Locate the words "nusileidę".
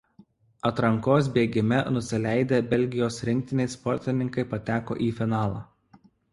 1.97-2.61